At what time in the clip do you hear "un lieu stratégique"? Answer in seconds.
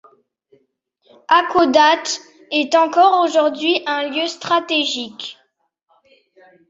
3.85-5.37